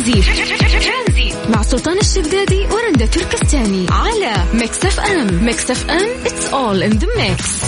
[0.00, 7.06] ترانزي مع سلطان الشدادي ورندا تركستاني على Mix FM Mix FM it's all in the
[7.06, 7.64] mix.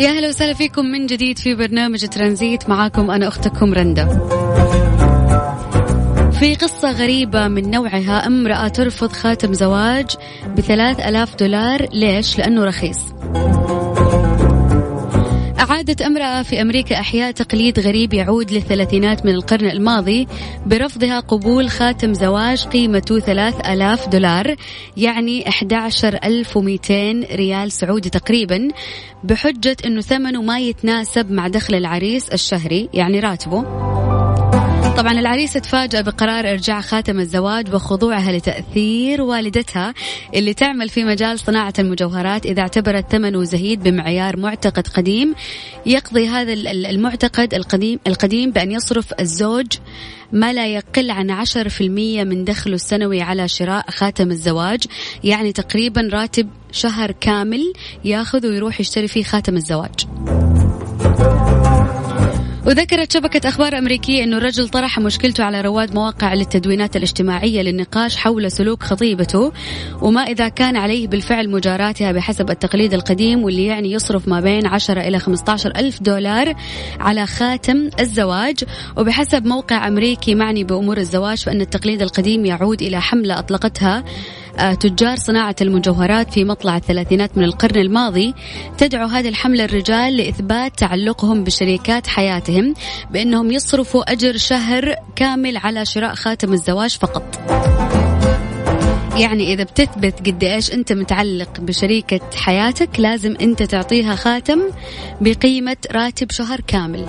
[0.00, 2.68] يا هلا وسهلا فيكم من جديد في برنامج ترانزيت.
[2.68, 4.08] معاكم أنا أختكم رندا.
[6.40, 10.10] في قصة غريبة من نوعها امرأة ترفض خاتم زواج
[10.56, 11.86] بثلاث ألاف دولار.
[11.92, 12.98] ليش؟ لأنه رخيص.
[15.62, 20.28] أعادت أمرأة في أمريكا إحياء تقليد غريب يعود للثلاثينات من القرن الماضي
[20.66, 24.56] برفضها قبول خاتم زواج قيمته ثلاث ألاف دولار
[24.96, 28.68] يعني 11200 ريال سعودي تقريبا
[29.24, 34.01] بحجة أنه ثمنه ما يتناسب مع دخل العريس الشهري يعني راتبه.
[34.96, 39.94] طبعا العريسة تفاجأ بقرار إرجاع خاتم الزواج وخضوعها لتأثير والدتها
[40.34, 45.34] اللي تعمل في مجال صناعة المجوهرات إذا اعتبرت ثمنه زهيد بمعيار معتقد قديم.
[45.86, 49.66] يقضي هذا المعتقد القديم القديم بأن يصرف الزوج
[50.32, 54.84] ما لا يقل عن عشر في المية من دخله السنوي على شراء خاتم الزواج
[55.24, 57.72] يعني تقريبا راتب شهر كامل
[58.04, 60.00] ياخذ ويروح يشتري فيه خاتم الزواج.
[62.66, 68.50] وذكرت شبكة أخبار أمريكية أنه الرجل طرح مشكلته على رواد مواقع للتدوينات الاجتماعية للنقاش حول
[68.50, 69.52] سلوك خطيبته
[70.02, 75.00] وما إذا كان عليه بالفعل مجاراتها بحسب التقليد القديم واللي يعني يصرف ما بين 10
[75.00, 76.54] إلى 15 ألف دولار
[77.00, 78.64] على خاتم الزواج.
[78.96, 84.04] وبحسب موقع أمريكي معني بأمور الزواج فإن التقليد القديم يعود إلى حملة أطلقتها
[84.80, 88.34] تجار صناعة المجوهرات في مطلع الثلاثينات من القرن الماضي
[88.78, 92.74] تدعو هذه الحملة الرجال لإثبات تعلقهم بشريكات حياتهم
[93.10, 97.40] بأنهم يصرفوا أجر شهر كامل على شراء خاتم الزواج فقط.
[99.16, 104.60] يعني إذا بتثبت قد إيش أنت متعلق بشريكة حياتك لازم أنت تعطيها خاتم
[105.20, 107.06] بقيمة راتب شهر كامل.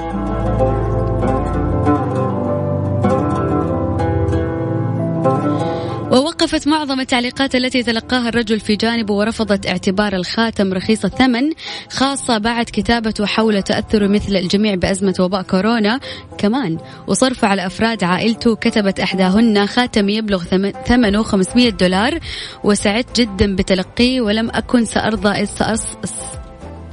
[6.14, 11.52] ووقفت معظم التعليقات التي تلقاها الرجل في جانبه ورفضت اعتبار الخاتم رخيص الثمن
[11.90, 16.00] خاصة بعد كتابته حول تأثره مثل الجميع بأزمة وباء كورونا.
[16.38, 20.44] كمان وصرفه على أفراد عائلته كتبت إحداهن خاتم يبلغ
[20.86, 22.20] ثمنه 500 دولار
[22.64, 25.82] وسعدت جدا بتلقيه ولم أكن سأرضى إذ سأص...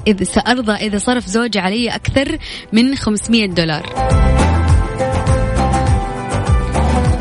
[0.06, 2.38] إذ سأرضى إذا صرف زوجي علي أكثر
[2.72, 4.49] من 500 دولار.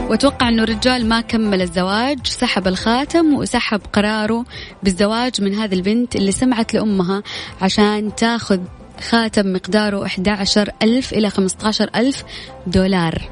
[0.09, 4.46] وأتوقع أنه الرجال ما كمل الزواج سحب الخاتم وسحب قراره
[4.84, 7.24] بالزواج من هذه البنت اللي سمعت لأمها
[7.62, 8.59] عشان تاخذ
[9.09, 12.24] خاتم مقداره 11 ألف إلى 15 ألف
[12.68, 13.30] دولار.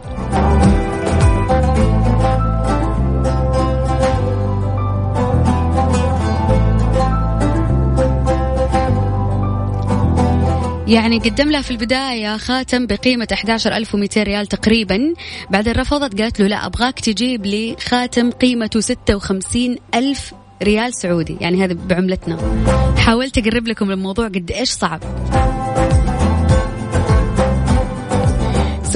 [10.88, 15.14] يعني قدم لها في البداية خاتم بقيمة 11200 ريال تقريبا.
[15.50, 20.34] بعدين رفضت قالت له لا أبغاك تجيب لي خاتم قيمته 56 ألف
[20.64, 21.38] ريال سعودي.
[21.42, 22.38] يعني هذا بعملتنا.
[22.98, 25.00] حاولت أقرب لكم الموضوع قد إيش صعب.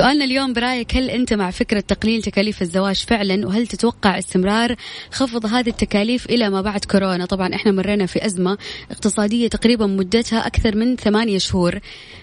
[0.01, 4.75] سؤالنا اليوم برأيك هل أنت مع فكرة تقليل تكاليف الزواج فعلا؟ وهل تتوقع استمرار
[5.11, 8.57] خفض هذه التكاليف إلى ما بعد كورونا؟ طبعا إحنا مرينا في أزمة
[8.91, 11.79] اقتصادية تقريبا مدتها أكثر من ثمانية شهور.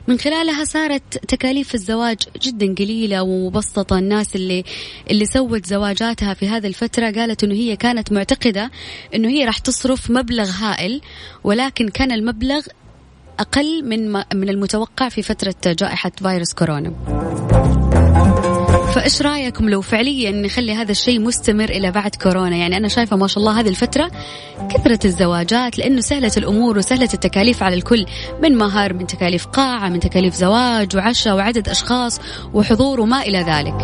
[0.08, 3.98] من خلالها صارت تكاليف الزواج جدا قليلة ومبسطة.
[3.98, 4.64] الناس اللي
[5.10, 8.70] اللي سوت زواجاتها في هذه الفترة قالت إنه هي كانت معتقدة
[9.14, 11.00] إنه هي راح تصرف مبلغ هائل
[11.44, 12.60] ولكن كان المبلغ
[13.40, 16.92] أقل من من المتوقع في فترة جائحة فيروس كورونا.
[18.94, 23.26] فإيش رأيكم لو فعليا نخلي هذا الشيء مستمر إلى بعد كورونا يعني أنا شايفة ما
[23.26, 24.10] شاء الله هذه الفترة
[24.70, 28.06] كثرت الزواجات لأنه سهلت الأمور وسهلت التكاليف على الكل
[28.42, 32.20] من مهر من تكاليف قاعة من تكاليف زواج وعشاء وعدد أشخاص
[32.54, 33.74] وحضور وما إلى ذلك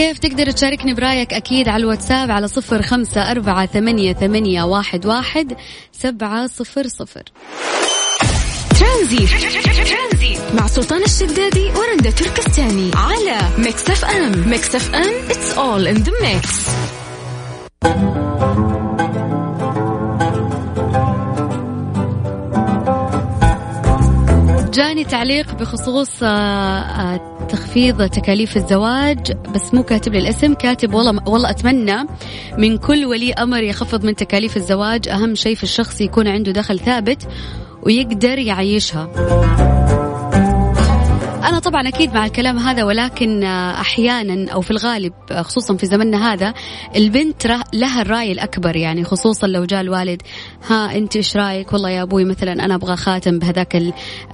[0.00, 5.56] كيف تقدر تشاركني برأيك أكيد على الواتساب على صفر خمسة أربعة ثمانية, ثمانية واحد, واحد
[5.92, 7.22] سبعة صفر صفر.
[8.80, 9.26] ترانزي
[10.54, 14.48] مع سلطان الشدادي ورندا تركستاني على Mix FM.
[14.48, 16.70] Mix FM it's all in the mix.
[24.70, 31.22] جاني تعليق بخصوص آه، آه، تخفيض تكاليف الزواج بس مو كاتب لي الاسم كاتب والله
[31.26, 32.06] والله أتمنى
[32.58, 36.78] من كل ولي أمر يخفض من تكاليف الزواج أهم شيء في الشخص يكون عنده دخل
[36.78, 37.28] ثابت
[37.82, 39.69] ويقدر يعيشها.
[41.44, 46.54] أنا طبعا أكيد مع الكلام هذا ولكن أحيانا أو في الغالب خصوصا في زمننا هذا
[46.96, 50.22] البنت لها الرأي الأكبر يعني خصوصا لو جاء الوالد
[50.68, 53.82] ها أنت إيش رأيك؟ والله يا أبوي مثلا أنا أبغى خاتم بهذاك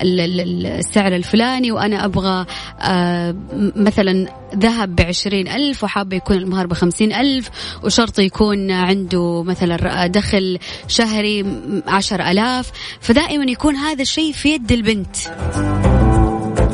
[0.02, 2.46] السعر الفلاني وأنا أبغى
[2.80, 3.36] آه،
[3.76, 7.50] مثلا ذهب بعشرين ألف وحابة يكون المهر بخمسين ألف
[7.84, 10.58] وشرط يكون عنده مثلا دخل
[10.88, 11.44] شهري
[11.86, 12.70] عشر ألاف.
[13.00, 15.16] فدائما يكون هذا الشيء في يد البنت.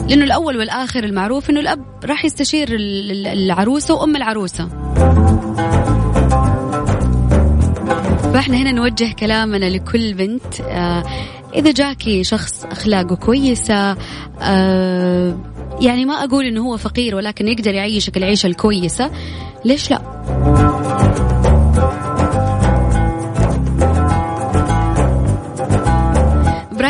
[0.08, 4.68] لأنه الأول والآخر المعروف أنه الأب راح يستشير العروسة وأم العروسة
[8.32, 11.02] فإحنا هنا نوجه كلامنا لكل بنت آه
[11.54, 13.96] إذا جاكي شخص أخلاقه كويسة
[14.42, 15.36] آه
[15.80, 19.10] يعني ما أقول إنه هو فقير ولكن يقدر يعيشك العيشة الكويسة
[19.64, 20.02] ليش لا؟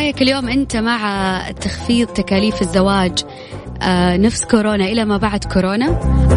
[0.03, 3.19] برايك اليوم أنت مع تخفيض تكاليف الزواج
[3.83, 5.87] آه نفس كورونا إلى ما بعد كورونا؟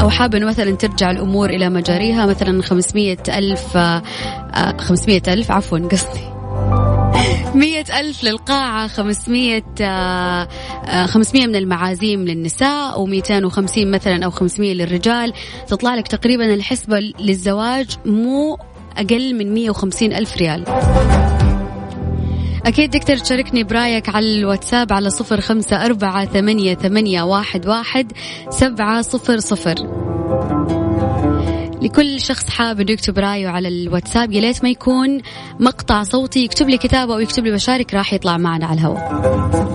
[0.02, 4.02] أو أنه مثلا ترجع الأمور إلى مجاريها؟ مثلا 500 ألف آه
[4.80, 6.20] 500 آه، ألف عفوا قصدي.
[7.62, 10.48] مية ألف للقاعة خمسمية آه،
[10.86, 15.34] آه، خمسمية من المعازيم للنساء وميتين وخمسين مثلا أو خمسمية للرجال.
[15.68, 18.58] تطلع لك تقريبا الحسبة للزواج مو
[18.98, 20.64] أقل من مية وخمسين ألف ريال.
[22.66, 28.12] أكيد تقدر تشاركني برأيك على الواتساب على صفر خمسة أربعة ثمانية, ثمانية واحد, واحد
[28.50, 29.76] سبعة صفر صفر.
[31.82, 35.22] لكل شخص حاب إنه يكتب رأيه على الواتساب يا ليت ما يكون
[35.60, 39.75] مقطع صوتي يكتب لي كتابة أو يكتب لي مشارك راح يطلع معنا على الهواء.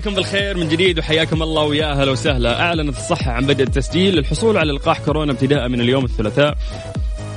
[0.00, 2.60] عليكم بالخير من جديد وحياكم الله ويا أهلا وسهلا.
[2.60, 4.14] أعلنت الصحة عن بدء التسجيل.
[4.14, 6.56] للحصول على لقاح كورونا ابتداء من اليوم الثلاثاء.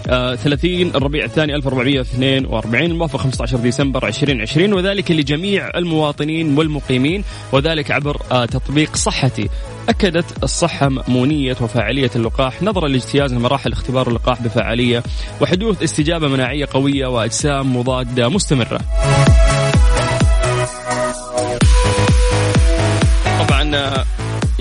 [0.10, 7.24] آه 30 الربيع الثاني 1442 الموافق 15 ديسمبر 2020 وذلك لجميع المواطنين والمقيمين.
[7.52, 9.50] وذلك عبر آه تطبيق صحتي.
[9.90, 12.64] أكدت الصحة مأمونية وفاعلية اللقاح.
[12.64, 15.04] نظرا لاجتياز مراحل اختبار اللقاح بفاعلية.
[15.42, 18.80] وحدوث استجابة مناعية قوية وأجسام مضادة مستمرة.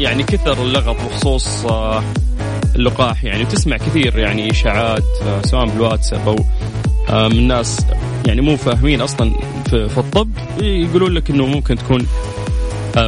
[0.03, 2.03] يعني كثر اللغط بخصوص آه،
[2.77, 3.25] اللقاح.
[3.25, 6.37] يعني تسمع كثير يعني إشاعات آه، سواء بالواتساب أو
[7.09, 7.81] آه، من ناس
[8.27, 9.33] يعني مو فاهمين أصلا
[9.71, 12.07] في الطب يقولون لك إنه ممكن تكون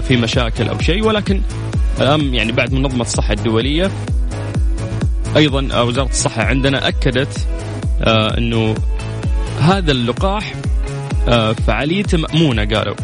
[0.03, 1.07] في مشاكل أو شيء.
[1.07, 1.41] ولكن
[2.01, 3.91] الآن يعني بعد منظمه الصحة الدولية
[5.37, 7.47] أيضا وزارة الصحة عندنا أكدت
[8.39, 8.75] إنه
[9.61, 10.55] هذا اللقاح
[11.67, 12.95] فعاليته مأمونة قالوا.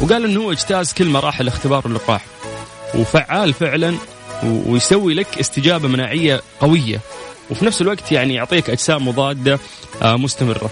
[0.00, 2.33] وقالوا إنه هو اجتاز كل مراحل اختبار اللقاح.
[2.98, 3.94] وفعال فعلا
[4.44, 7.00] ويسوي لك استجابة مناعية قوية
[7.50, 9.58] وفي نفس الوقت يعني يعطيك أجسام مضادة
[10.02, 10.70] آه، مستمرة.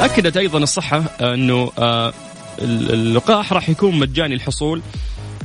[0.00, 2.12] أكدت أيضا الصحة إنه آه،
[2.58, 4.82] اللقاح راح يكون مجاني الحصول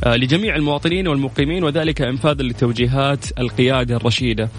[0.03, 4.50] آه، لجميع المواطنين والمقيمين وذلك انفاذا لتوجيهات القيادة الرشيدة.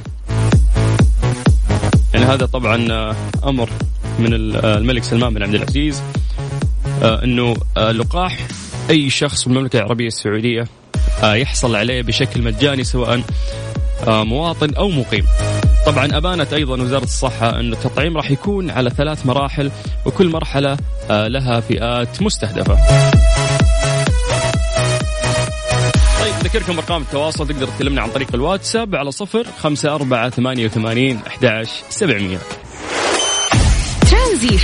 [2.14, 2.76] يعني هذا طبعا
[3.44, 3.70] أمر
[4.18, 6.02] من الملك سلمان بن عبد العزيز
[7.02, 8.38] إنه لقاح
[8.90, 10.87] أي شخص في المملكة العربية السعودية آه،
[11.22, 13.22] يحصل عليه بشكل مجاني سواء
[14.06, 15.26] آه، مواطن أو مقيم.
[15.86, 19.70] طبعا أبانت أيضا وزارة الصحة أن التطعيم راح يكون على ثلاث مراحل
[20.06, 20.76] وكل مرحلة
[21.10, 22.74] آه، لها فئات مستهدفة.
[26.20, 31.20] طيب ذكركم أرقام التواصل تقدر تكلمنا عن طريق الواتساب على صفر خمسة أربعة ثمانية وثمانين
[31.26, 32.38] أحداش سبعمية
[34.10, 34.58] ترانزي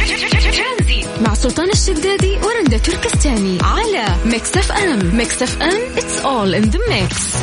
[1.21, 7.37] مع سلطان الشدادي ورندا تركستاني على Mix FM Mix FM it's all in the mix.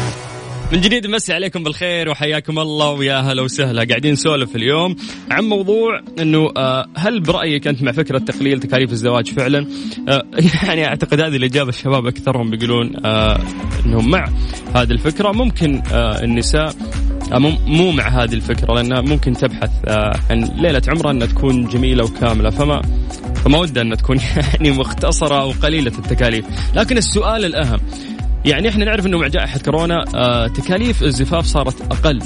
[0.73, 3.83] من جديد مسي عليكم بالخير وحياكم الله ويا هلا وسهلا.
[3.83, 4.95] قاعدين نسولف اليوم
[5.31, 9.67] عن موضوع إنه آه، هل برأيك أنت مع فكرة تقليل تكاليف الزواج فعلا؟
[10.09, 10.23] آه،
[10.67, 13.39] يعني أعتقد هذه الإجابة الشباب أكثرهم بيقولون آه،
[13.85, 14.29] انهم مع
[14.75, 15.31] هذه الفكرة.
[15.31, 16.73] ممكن النساء
[17.67, 19.69] مو مع هذه الفكرة لأنها ممكن تبحث
[20.29, 22.49] عن ليلة عمرها إنها تكون جميلة وكاملة.
[22.49, 22.81] فما
[23.45, 24.19] فما ودي أن تكون
[24.53, 26.45] يعني مختصرة أو قليلة التكاليف.
[26.75, 27.79] لكن السؤال الأهم
[28.45, 32.19] يعني إحنا نعرف إنه مع جائحة كورونا آه تكاليف الزفاف صارت أقل.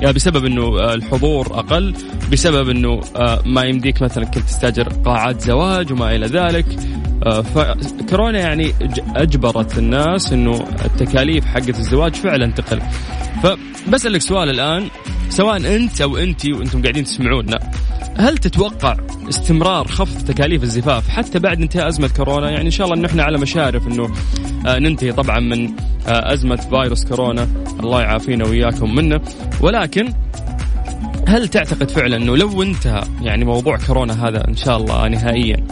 [0.00, 1.94] يعني بسبب إنه آه، الحضور أقل
[2.32, 6.66] بسبب إنه آه، ما يمديك مثلا كنت تستأجر قاعات زواج وما إلى ذلك.
[7.54, 8.72] فكورونا يعني
[9.16, 12.80] أجبرت الناس إنه التكاليف حقت الزواج فعلا تقل.
[13.42, 14.88] فبسألك سؤال الآن
[15.28, 17.58] سواء أنت أو انت وأنتم قاعدين تسمعونا
[18.18, 18.96] هل تتوقع
[19.28, 23.22] استمرار خفض تكاليف الزفاف حتى بعد انتهاء أزمة كورونا؟ يعني إن شاء الله ان إحنا
[23.22, 24.10] على مشارف إنه
[24.66, 25.70] ننتهي طبعا من
[26.06, 27.48] أزمة فيروس كورونا.
[27.80, 29.20] الله يعافينا وإياكم منه.
[29.60, 30.12] ولكن
[31.28, 35.66] هل تعتقد فعلا إنه لو انتهى يعني موضوع كورونا هذا إن شاء الله نهائيا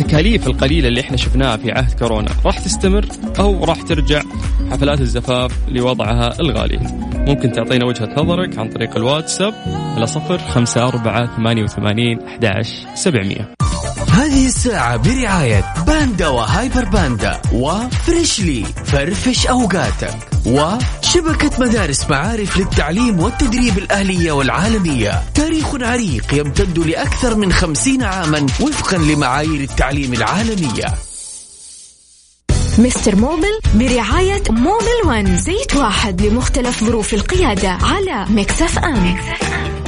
[0.00, 2.30] التكاليف القليلة اللي إحنا شفناها في عهد كورونا.
[2.44, 3.06] راح تستمر
[3.38, 4.22] أو راح ترجع.
[4.70, 6.78] حفلات الزفاف لوضعها الغالي.
[7.14, 13.54] ممكن تعطينا وجهة نظرك عن طريق الواتساب على صفر خمسة أربعة ثمانية وثمانين أحداش سبعمية.
[14.12, 18.64] هذه الساعة برعاية باندا وهايبر باندا وفريشلي.
[18.84, 20.16] فرفش أوقاتك
[21.10, 25.22] وشبكة مدارس معارف للتعليم والتدريب الأهلية والعالمية.
[25.34, 30.94] تاريخ عريق يمتد لأكثر من خمسين عاما وفقا لمعايير التعليم العالمية.
[32.78, 39.79] Mister Mobil برعاية Mobil One زيت واحد لمختلف ظروف القيادة على Mix FM, Mix FM.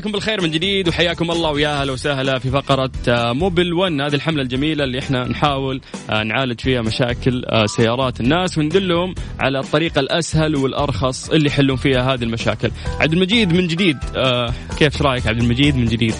[0.00, 4.14] عليكم بالخير من جديد وحياكم الله ويا أهلا وسهلا في فقرة آه، Mobil 1 هذه
[4.14, 5.80] الحملة الجميلة اللي إحنا نحاول
[6.10, 12.14] آه، نعالج فيها مشاكل آه، سيارات الناس وندلهم على الطريقة الأسهل والأرخص اللي يحلون فيها
[12.14, 12.70] هذه المشاكل.
[13.00, 13.98] عبد المجيد من جديد
[14.78, 16.14] كيف رأيك عبد المجيد من جديد؟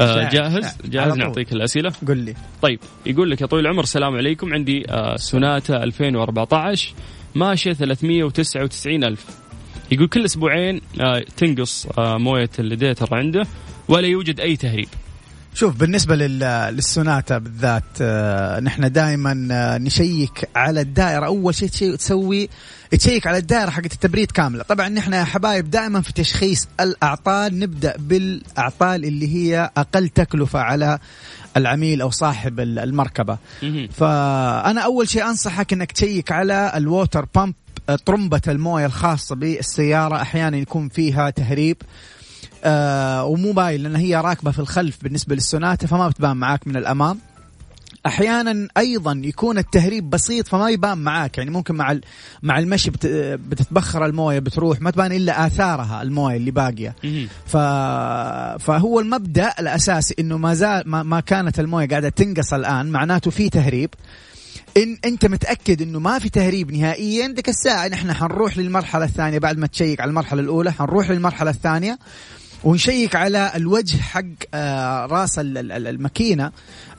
[0.00, 2.34] جاهز؟ جاهز نعطيك الأسئلة؟ قل لي.
[2.62, 6.92] طيب يقول لك يا طويل العمر السلام عليكم عندي سوناتا 2014
[7.34, 9.43] ماشية 399 ألف
[9.92, 13.46] يقول كل أسبوعين آه، تنقص آه، موية الليديتر عنده
[13.88, 14.88] ولا يوجد أي تهريب.
[15.54, 19.34] شوف بالنسبة للسوناتا بالذات آه، نحن دائما
[19.78, 21.26] نشيك على الدائرة.
[21.26, 22.48] أول شيء تسوي
[22.90, 24.62] تشيك على الدائرة حقت التبريد كاملة.
[24.62, 30.98] طبعا نحن يا حبايب دائما في تشخيص الأعطال نبدأ بالأعطال اللي هي أقل تكلفة على
[31.56, 33.38] العميل أو صاحب المركبة.
[33.92, 37.54] فأنا أول شيء أنصحك إنك تشيك على ال water pump
[38.06, 41.76] طرمبة الموية الخاصة بالسيارة أحيانا يكون فيها تهريب
[42.64, 47.18] آه ومو باين لأن هي راكبة في الخلف بالنسبة للسوناتا فما بتبان معاك من الأمام
[48.06, 51.98] أحيانا أيضا يكون التهريب بسيط فما يبان معاك يعني ممكن مع
[52.42, 52.90] مع المشي
[53.50, 56.94] بتتبخر الموية بتروح ما تبان إلا آثارها الموية اللي باقية.
[57.46, 57.56] ف
[58.64, 63.48] فهو المبدأ الأساسي إنه ما زال ما, ما كانت الموية قاعدة تنقص الآن معناته في
[63.50, 63.90] تهريب.
[64.76, 69.58] إن أنت متأكد إنه ما في تهريب نهائيا ديك الساعة نحن حنروح للمرحلة الثانية بعد
[69.58, 70.72] ما تشيك على المرحلة الأولى.
[70.72, 71.98] حنروح للمرحلة الثانية
[72.64, 74.22] ونشيك على الوجه حق
[74.54, 76.52] آه راس الماكينة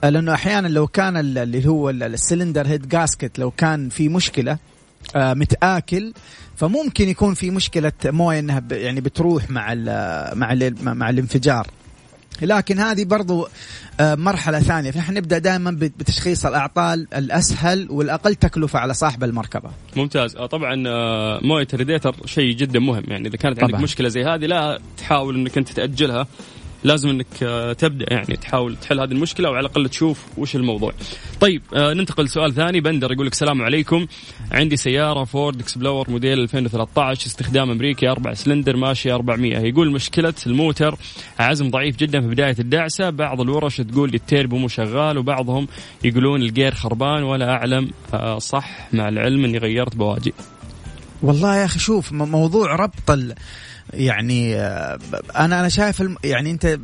[0.03, 4.57] آه لأنه أحيانا لو كان اللي هو ال cylinder head gasket لو كان في مشكلة
[5.15, 6.13] آه متآكل
[6.55, 9.85] فممكن يكون في مشكلة موية إنها يعني بتروح مع ال
[10.37, 11.67] مع ال مع الانفجار.
[12.43, 13.47] لكن هذه برضو
[13.99, 14.91] آه، مرحلة ثانية.
[14.91, 19.69] فنحن نبدأ دائما بتشخيص الأعطال الأسهل والأقل تكلفة على صاحب المركبة.
[19.95, 20.35] ممتاز.
[20.35, 23.03] آه، طبعا آه، موية الريديتر شيء جدا مهم.
[23.07, 23.83] يعني إذا كانت عندك طبعا.
[23.83, 26.27] مشكلة زي هذه لا تحاول أنك أنت تأجلها.
[26.85, 30.93] لازم انك آه، تبدأ يعني تحاول تحل هذه المشكلة وعلى الأقل تشوف وش الموضوع.
[31.39, 34.07] طيب آه، ننتقل لسؤال ثاني بندر يقول لك السلام عليكم
[34.51, 40.97] عندي سيارة فورد اكسبلور موديل 2013 استخدام أمريكي أربع سلندر ماشي 400 يقول مشكلة الموتر
[41.39, 45.67] عزم ضعيف جدا في بداية الدعسة بعض الورش تقول لي التيربو مو شغال وبعضهم
[46.03, 50.33] يقولون الجير خربان ولا أعلم آه، صح مع العلم إني غيرت بواجي.
[51.21, 53.19] والله يا أخي شوف موضوع ربط
[53.93, 54.55] يعني
[55.35, 56.79] أنا أنا شايف يعني أنت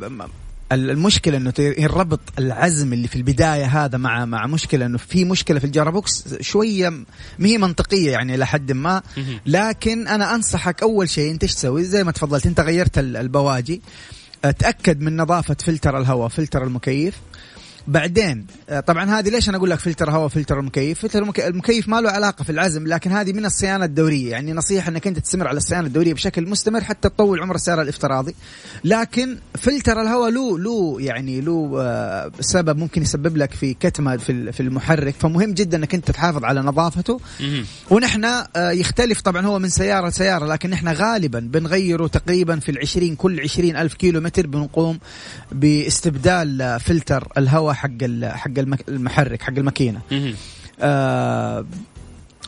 [0.72, 5.64] المشكلة إنه يربط العزم اللي في البداية هذا مع مع مشكلة إنه في مشكلة في
[5.64, 6.88] ال gearbox شوية
[7.38, 9.02] ما هي منطقية يعني لحد ما.
[9.46, 13.82] لكن أنا أنصحك أول شيء أنت إيش تسوي؟ زي ما تفضلت أنت غيرت البواجي.
[14.58, 17.14] تاكد من نظافة فلتر الهواء فلتر المكيف.
[17.86, 21.88] بعدين آه، طبعا هذه ليش أنا أقول لك فلتر هواء فلتر المكيف؟ فلتر المك- المكيف
[21.88, 24.30] ما له علاقة في العزم لكن هذه من الصيانة الدورية.
[24.30, 28.34] يعني نصيحة إنك أنت تستمر على الصيانة الدورية بشكل مستمر حتى تطول عمر السيارة الافتراضي.
[28.84, 34.32] لكن فلتر الهواء له له يعني له آه، سبب ممكن يسبب لك في كتمة في
[34.32, 35.14] ال- في المحرك.
[35.18, 37.20] فمهم جدا إنك أنت تحافظ على نظافته.
[37.90, 43.16] ونحن آه، يختلف طبعا هو من سيارة لسيارة لكن نحن غالبا بنغيره تقريبا في العشرين
[43.16, 44.98] كل عشرين ألف كيلو متر بنقوم
[45.52, 50.34] باستبدال فلتر الهواء حق حق المحرك حق الماكينة مهم.
[50.80, 51.64] آه،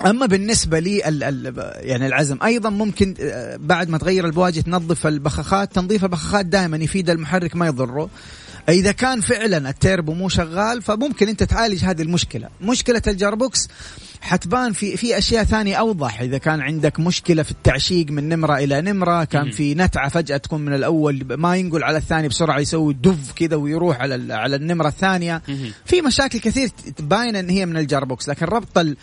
[0.07, 5.07] أما بالنسبة لي ال ال يعني العزم أيضا ممكن آه، بعد ما تغير البواجي تنظف
[5.07, 8.11] البخاخات تنظيف البخاخات دائما يفيد المحرك ما يضره
[8.69, 12.49] إذا كان فعلا التيربو مو شغال فممكن أنت تعالج هذه المشكلة.
[12.63, 13.69] مشكلة ال gearbox
[14.21, 16.21] حتبان في في أشياء ثانية أوضح.
[16.21, 20.61] إذا كان عندك مشكلة في التعشيق من نمرة إلى نمرة كان في نتعة فجأة تكون
[20.61, 25.43] من الأول ما ينقل على الثاني بسرعة يسوي دف كذا ويروح على على النمرة الثانية.
[25.85, 28.97] في مشاكل كثير باينه إن هي من ال gearbox لكن ربط ال-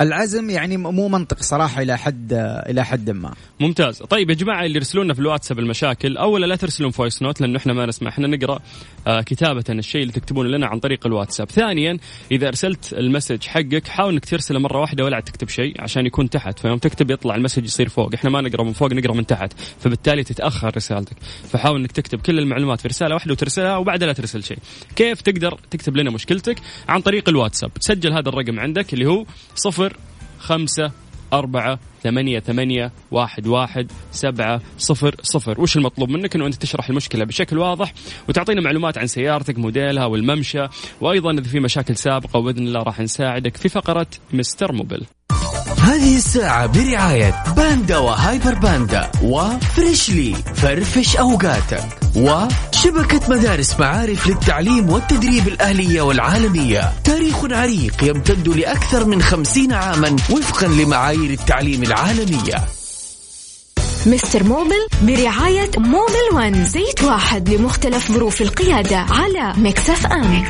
[0.00, 2.32] العزم يعني مو منطق صراحة إلى حد
[2.68, 3.34] إلى حد ما.
[3.60, 4.02] ممتاز.
[4.02, 7.72] طيب يا جماعة اللي يرسلونا في الواتساب المشاكل أولا لا ترسلون voice note لأنه إحنا
[7.72, 8.08] ما نسمع.
[8.08, 8.60] إحنا نقرأ
[9.06, 11.50] آه كتابة الشيء اللي تكتبونه لنا عن طريق الواتساب.
[11.50, 11.98] ثانيا
[12.32, 16.58] إذا أرسلت المسج حقك حاول إنك ترسله مرة واحدة ولا تكتب شيء عشان يكون تحت.
[16.58, 18.14] فيوم تكتب يطلع المسج يصير فوق.
[18.14, 19.52] إحنا ما نقرأ من فوق نقرأ من تحت.
[19.80, 21.16] فبالتالي تتأخر رسالتك.
[21.52, 24.58] فحاول إنك تكتب كل المعلومات في رسالة واحدة وترسلها وبعدها لا ترسل شيء.
[24.96, 26.56] كيف تقدر تكتب لنا مشكلتك
[26.88, 29.89] عن طريق الواتساب؟ تسجل هذا الرقم عندك اللي هو صفر
[30.40, 30.92] خمسة
[31.32, 35.60] أربعة ثمانية ثمانية واحد واحد سبعة صفر صفر.
[35.60, 37.92] وش المطلوب منك أنه أنت تشرح المشكلة بشكل واضح
[38.28, 40.66] وتعطينا معلومات عن سيارتك موديلها والممشى
[41.00, 45.06] وأيضا إذا في مشاكل سابقة وبإذن الله راح نساعدك في فقرة مستر موبل.
[45.80, 51.84] هذه الساعة برعاية باندا وهايبر باندا وفريشلي فرفش أوقاتك
[52.16, 56.92] وشبكة مدارس معارف للتعليم والتدريب الأهلية والعالمية.
[57.04, 62.64] تاريخ عريق يمتد لأكثر من خمسين عاما وفقا لمعايير التعليم العالمية.
[64.06, 70.44] مستر موبل برعاية موبل ون زيت واحد لمختلف ظروف القيادة على MIX FM.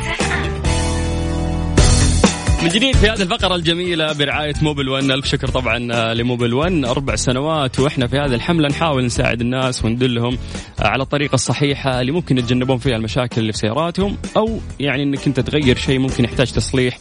[2.61, 5.11] من جديد في هذه الفقرة الجميلة برعاية موبل ون.
[5.11, 6.85] ألف شكر طبعا آه، لموبل ون.
[6.85, 10.37] أربع سنوات وإحنا في هذه الحملة نحاول نساعد الناس وندلهم
[10.79, 15.27] آه، على الطريقة الصحيحة اللي ممكن يتجنبون فيها المشاكل اللي في سياراتهم أو يعني أنك
[15.27, 16.97] أنت تغير شيء ممكن يحتاج تصليح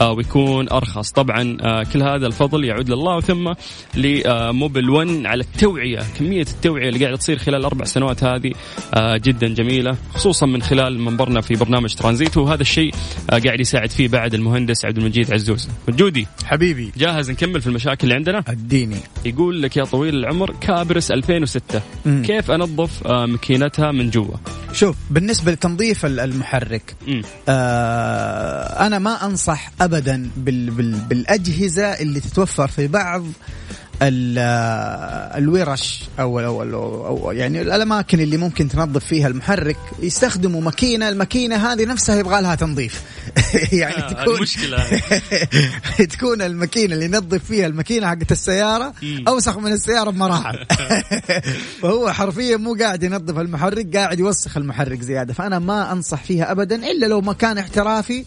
[0.00, 1.10] آه، ويكون أرخص.
[1.10, 1.56] طبعا
[1.92, 3.20] كل هذا الفضل يعود لله.
[3.20, 3.52] ثم
[3.94, 8.52] لموبل ون على التوعية كمية التوعية اللي قاعدة تصير خلال الأربع سنوات هذه
[8.98, 12.36] جدا جميلة خصوصا من خلال منبرنا في برنامج ترانزيت.
[12.36, 12.94] وهذا الشيء
[13.30, 15.68] قاعد يساعد فيه بعد المهندس عبد المجيد عزوز.
[15.88, 16.26] جودي.
[16.44, 16.92] حبيبي.
[16.96, 18.96] جاهز نكمل في المشاكل اللي عندنا؟ أديني.
[19.24, 22.22] يقول لك يا طويل العمر كابرس 2006 مم.
[22.26, 24.36] كيف أنظف آه، ماكينتها من جوا؟
[24.72, 27.22] شوف بالنسبة لتنظيف ال- المحرك مم.
[27.48, 33.24] آه أنا ما أنصح ابدا بال بال بالأجهزة اللي تتوفر في بعض
[34.08, 41.72] الورش أو, أو, أو, أو يعني الأماكن اللي ممكن تنظف فيها المحرك يستخدموا ماكينة الماكينة
[41.72, 43.02] هذه نفسها يبغى لها تنظيف.
[43.72, 44.84] يعني آه، تكون المشكلة.
[46.16, 49.24] تكون الماكينة اللي ينظف فيها الماكينة حقت السيارة مم.
[49.28, 50.66] أوسخ من السيارة بمراحل.
[51.82, 55.34] فهو حرفيا مو قاعد ينظف المحرك قاعد يوسخ المحرك زيادة.
[55.34, 58.24] فأنا ما أنصح فيها ابدا إلا لو مكان احترافي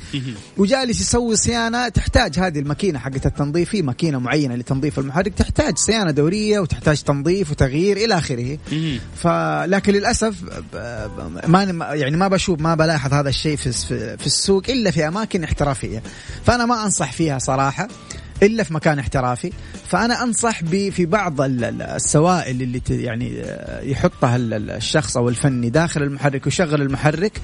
[0.58, 3.68] وجالس يسوي صيانة تحتاج هذه الماكينة حقت التنظيف.
[3.68, 8.58] في ماكينة معينة لتنظيف المحرك تحتاج صيانة دورية وتحتاج تنظيف وتغيير إلى آخره.
[8.71, 8.99] مم.
[9.15, 10.36] فلكن للأسف
[11.47, 13.71] ما يعني ما بشوف ما بلاحظ هذا الشيء في
[14.17, 16.03] في السوق إلا في أماكن احترافية.
[16.45, 17.88] فأنا ما أنصح فيها صراحة
[18.43, 19.51] إلا في مكان احترافي.
[19.89, 25.17] فأنا أنصح ب- في بعض ال- ال- السوائل اللي يعني آه، يحطها ال- ال- الشخص
[25.17, 27.41] أو الفني داخل المحرك ويشغل المحرك.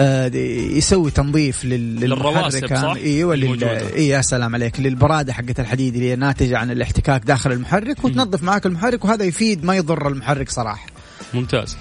[0.00, 3.42] يسوي تنظيف للمحرك؟ أيوه لل...
[3.42, 3.94] الموجودة.
[3.94, 8.42] اي يا سلام عليك للبرادة حقت الحديد اللي هي ناتجة عن الاحتكاك داخل المحرك وتنظف
[8.42, 10.86] معاك المحرك وهذا يفيد ما يضر المحرك صراحة.
[11.34, 11.76] ممتاز.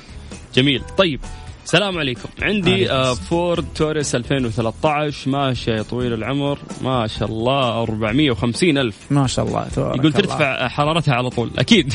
[0.56, 0.84] جميل.
[0.98, 1.20] طيب
[1.66, 2.30] السلام عليكم.
[2.42, 6.60] عندي آه فورد توريس 2013 ماشية يا طويل العمر.
[6.82, 8.96] ما شاء الله 450 ألف.
[9.12, 10.20] ما شاء الله تبارك يقول الله.
[10.20, 11.94] ترتفع حرارتها على طول أكيد.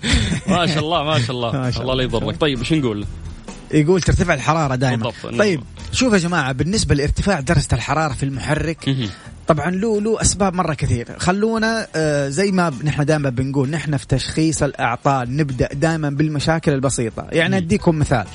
[0.48, 1.52] ما شاء الله ما شاء الله.
[1.52, 2.18] ما شاء الله لا الله.
[2.18, 2.36] يضرك.
[2.40, 3.06] طيب إيش نقول؟
[3.72, 5.10] يقول ترتفع الحرارة دائما.
[5.10, 5.38] بالضبط.
[5.38, 5.60] طيب
[5.92, 8.88] شوف يا جماعة بالنسبة لارتفاع درجة الحرارة في المحرك.
[9.48, 11.08] طبعا له له أسباب مرة كثير.
[11.18, 17.26] خلونا آه، زي ما نحن دائما بنقول نحن في تشخيص الأعطال نبدأ دائما بالمشاكل البسيطة.
[17.32, 18.26] يعني أديكم مثال.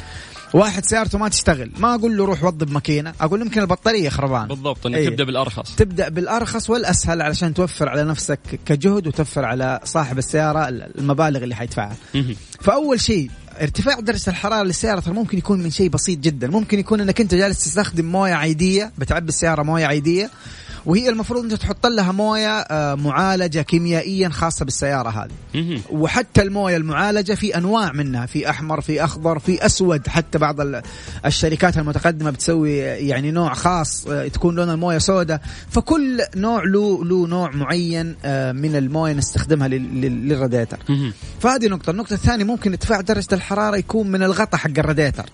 [0.53, 1.71] واحد سيارته ما تشتغل.
[1.77, 5.09] ما أقول له روح وظب ماكينة أقول يمكن البطارية خربان بالضبط إنك إيه.
[5.09, 5.75] تبدأ بالأرخص.
[5.75, 11.95] تبدأ بالأرخص والأسهل علشان توفر على نفسك كجهد وتوفر على صاحب السيارة المبالغ اللي حيدفعها.
[12.61, 16.47] فأول شيء ارتفاع درجة الحرارة للسيارة ترى ممكن يكون من شيء بسيط جدا.
[16.47, 20.29] ممكن يكون إنك أنت جالس تستخدم موية عادية بتعبي السيارة موية عادية
[20.85, 25.31] وهي المفروض أنت تحط لها موية آه، معالجة كيميائيا خاصة بالسيارة هذه.
[25.91, 30.07] وحتى الموية المعالجة في أنواع منها في أحمر في أخضر في أسود.
[30.07, 30.81] حتى بعض ال-
[31.25, 35.41] الشركات المتقدمة بتسوي يعني نوع خاص آه، تكون لون الموية سوداء.
[35.71, 40.77] فكل نوع له له نوع معين آه، من الموية نستخدمها لل- لل- للراديتر.
[41.41, 41.89] فهذه نقطة.
[41.91, 45.25] النقطة الثانية ممكن ارتفاع درجة الحرارة يكون من الغطاء حق الراديتر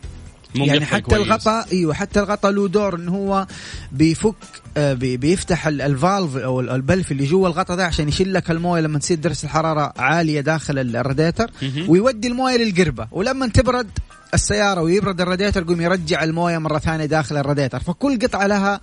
[0.56, 1.22] يعني حتى كويس.
[1.28, 3.48] الغطاء إيوه حتى الغطاء له دور انه هو
[3.92, 4.36] بيفك
[4.78, 8.34] آه، بي- بيفتح ال- ال valve أو ال- البلف اللي جوا الغطاء ده عشان يشيل
[8.34, 11.52] لك الموية لما تصير درجه الحرارة عالية داخل ال- الراديتر.
[11.88, 13.88] ويودي الموية للقربة ولما تبرد
[14.34, 18.82] السيارة ويبرد الراديتر يقوم يرجع الموية مرة ثانية داخل الراديتر فكل قطعة لها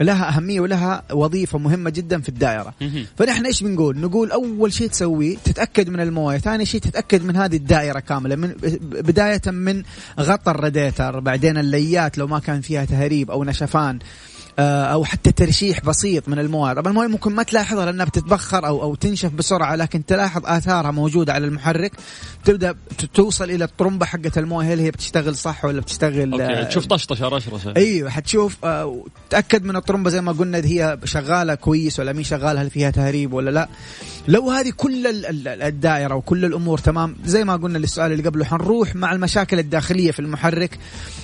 [0.00, 2.74] لها أهمية ولها وظيفة مهمة جدا في الدائرة.
[3.16, 7.56] فنحن إيش بنقول؟ نقول أول شيء تسويه تتأكد من الموية، ثاني شيء تتأكد من هذه
[7.56, 9.82] الدائرة كاملة من بداية من
[10.20, 13.98] غطى الراديتر، بعدين الليات لو ما كان فيها تهريب أو نشفان
[14.58, 18.94] أو حتى ترشيح بسيط من المويه، طبعا المويه ممكن ما تلاحظها لأنها بتتبخر أو أو
[18.94, 21.92] تنشف بسرعة لكن تلاحظ آثارها موجودة على المحرك.
[22.44, 22.74] تبدأ
[23.14, 24.72] توصل إلى الطرمبة حقت الموية.
[24.74, 27.72] هل هي بتشتغل صح ولا بتشتغل أوكي آه، تشوف طشطشة رشرشة.
[27.76, 32.62] أيوه حتشوف آه، تاكد من الطرمبة زي ما قلنا هي شغالة كويس ولا مي شغالة
[32.62, 33.68] هل فيها تهريب ولا لا.
[34.28, 38.44] لو هذه كل ال- ال- الدائرة وكل الأمور تمام زي ما قلنا للسؤال اللي قبله
[38.44, 40.78] حنروح مع المشاكل الداخلية في المحرك.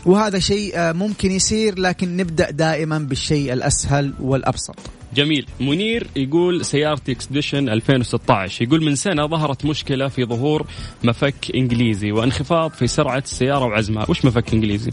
[0.06, 4.76] وهذا شيء آه، ممكن يصير لكن نبدأ دائما بالشيء الأسهل والأبسط.
[5.14, 5.46] جميل.
[5.60, 10.66] منير يقول سيارتي اكسبديشن 2016 يقول من سنة ظهرت مشكلة في ظهور
[11.04, 14.06] مفك إنجليزي وانخفاض في سرعة السيارة وعزمها.
[14.08, 14.90] وش مفك إنجليزي؟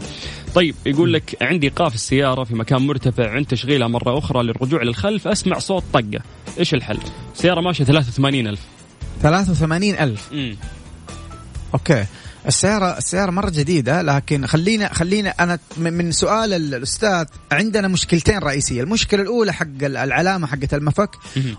[0.54, 5.28] طيب يقول لك عندي ايقاف السيارة في مكان مرتفع عند تشغيلها مرة أخرى للرجوع للخلف.
[5.28, 6.20] أسمع صوت طقة.
[6.58, 6.98] إيش الحل؟
[7.34, 8.58] سياره ماشية 83000
[9.22, 10.56] 83000 امم
[11.74, 12.06] أوكي.
[12.46, 18.82] السيارة السيارة مرة جديدة لكن خلينا خلينا أنا من سؤال ال- الأستاذ عندنا مشكلتين رئيسية،
[18.82, 21.10] المشكلة الأولى حق ال- العلامة حقت المفك.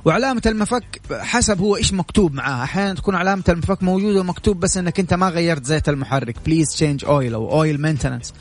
[0.05, 4.99] وعلامة المفك حسب هو إيش مكتوب معاها، أحيانا تكون علامة المفك موجودة ومكتوب بس إنك
[4.99, 8.33] أنت ما غيرت زيت المحرك، please change oil أو oil maintenance.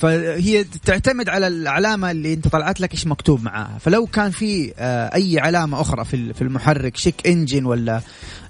[0.00, 5.14] فهي تعتمد على العلامة اللي أنت طلعت لك إيش مكتوب معاها فلو كان في آه،
[5.14, 8.00] أي علامة أخرى في ال- في المحرك check engine ولا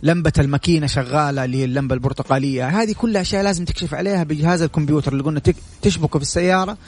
[0.02, 5.12] لمبة الماكينة شغالة اللي هي اللمبة البرتقالية هذه كلها أشياء لازم تكشف عليها بجهاز الكمبيوتر
[5.12, 5.42] اللي قلنا
[5.82, 6.78] تشبكه في السيارة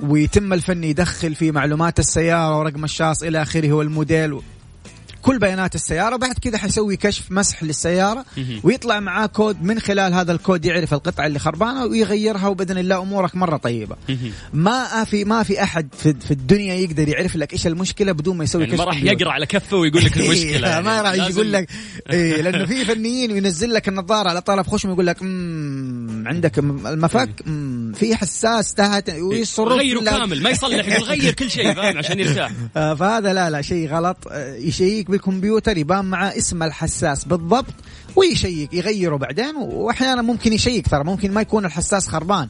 [0.00, 4.40] ويتم الفني يدخل في معلومات السيارة ورقم الشاص إلى آخره والموديل
[5.22, 8.60] كل بيانات السيارة بعد كذا حيسوي كشف مسح للسيارة مهم.
[8.64, 13.36] ويطلع معاه كود من خلال هذا الكود يعرف القطعة اللي خربانة ويغيرها وبإذن الله أمورك
[13.36, 13.96] مرة طيبة.
[14.08, 14.32] مهم.
[14.52, 18.62] ما في ما في أحد في, الدنيا يقدر يعرف لك إيش المشكلة بدون ما يسوي
[18.62, 19.20] يعني ما كشف راح كمبيوتر.
[19.22, 20.84] يقرأ على كفه ويقول لك المشكلة إيه، يعني.
[20.84, 21.68] ما راح يقول لك
[22.10, 27.30] إيه لأنه في فنيين وينزل لك النظارة على طرف خشم ويقول لك "مم، عندك المفك؟
[27.94, 29.10] في حساس تحت.
[29.10, 30.00] ويصرف غيره.
[30.00, 32.50] كامل ما يصلح يقول غير كل شيء فاهم؟ عشان يرتاح.
[32.76, 34.16] آه، فهذا لا لا شيء غلط.
[34.30, 37.74] آه، يشيك بالكمبيوتر يبان معاه اسم الحساس بالضبط
[38.16, 42.48] ويشيك يغيره بعدين وأحيانا ممكن يشيك ترى ممكن ما يكون الحساس خربان.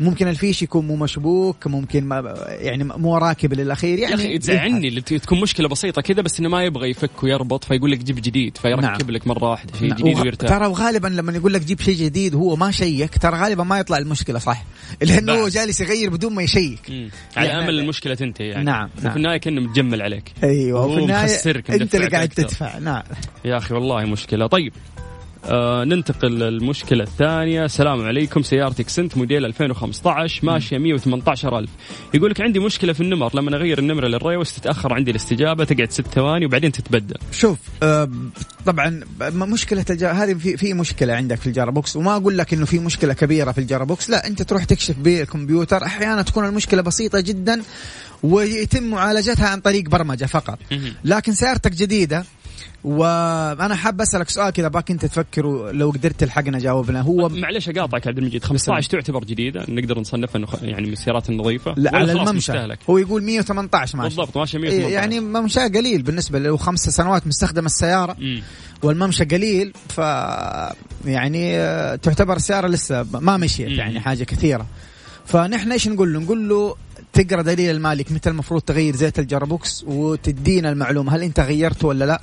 [0.00, 4.88] ممكن الفيش يكون مو مشبوك ممكن ما يعني مو راكب للأخير يا يعني أخي تزعلني
[4.88, 8.56] اللي تكون مشكلة بسيطة كذا بس إنه ما يبغى يفك ويربط فيقول لك جيب جديد
[8.56, 9.10] فيركب نعم.
[9.10, 9.98] لك مرة واحدة شيء نعم.
[9.98, 13.64] جديد ويرتاح ترى وغالبا لما يقول لك جيب شيء جديد وهو ما شيك ترى غالبا
[13.64, 14.64] ما يطلع المشكلة صح
[15.02, 15.48] لأنه هو.
[15.48, 17.10] جالس يغير بدون ما يشيك مم.
[17.36, 19.06] على يعني- امل المشكلة تنتهي يعني نعم، نعم.
[19.06, 21.36] وفي النهاية كأنه متجمل عليك أيوه هو وفي النهاية
[21.70, 22.28] أنت اللي قاعد.
[22.28, 22.78] تدفع.
[22.78, 23.02] نعم.
[23.44, 24.46] يا أخي والله مشكلة.
[24.46, 24.72] طيب
[25.48, 27.64] آه ننتقل للمشكلة الثانية.
[27.64, 31.68] السلام عليكم سيارتي إكسنت موديل 2015 ماشية 118000
[32.14, 33.30] يقول لك عندي مشكلة في النمر.
[33.36, 37.16] لما أغير النمرة للريوس تتأخر عندي الاستجابة تقعد ست ثواني وبعدين تتبدل.
[37.32, 38.10] شوف آه،
[38.66, 41.96] طبعا م- مشكلة الجير هذه في في مشكلة عندك في ال gearbox.
[41.96, 44.10] وما أقول لك إنه في مشكلة كبيرة في ال gearbox.
[44.10, 45.84] لا أنت تروح تكشف بالكمبيوتر.
[45.84, 47.62] أحيانا تكون المشكلة بسيطة جدا
[48.22, 50.58] ويتم معالجتها عن طريق برمجة فقط.
[51.04, 52.24] لكن سيارتك جديدة
[52.84, 58.06] وأنا حاب أسألك سؤال كذا باك أنت تفكر لو قدرت تلحقنا جاوبنا هو معلش أقاطعك
[58.06, 62.32] عبد المجيد 15 تعتبر جديدة نقدر نصنفها إنه يعني من السيارات النظيفه لا على الممشى.
[62.32, 64.08] مستهلك هو يقول 118 ماشي.
[64.08, 68.16] بالضبط ماشي إيه 118 يعني ممشى قليل بالنسبة له خمس سنوات مستخدم السيارة.
[68.18, 68.42] مم.
[68.82, 69.98] والممشى قليل ف
[71.04, 73.68] يعني آه، تعتبر السياره لسه ما مشيت.
[73.68, 74.66] يعني حاجة كثيرة.
[75.26, 76.76] فنحن إيش نقول له؟ نقول له
[77.12, 82.20] تقرأ دليل المالك متى المفروض تغير زيت الجرابوكس وتدينا المعلومة هل أنت غيرته ولا لا؟